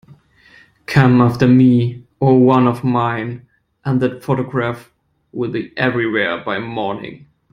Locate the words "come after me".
0.87-2.07